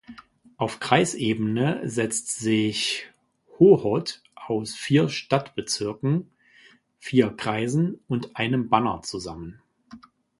[0.57, 3.07] Auf Kreisebene setzt sich
[3.59, 6.31] Hohhot aus vier Stadtbezirken,
[6.97, 9.61] vier Kreisen und einem Banner zusammen.